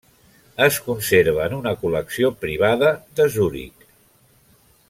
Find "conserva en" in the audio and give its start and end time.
0.85-1.53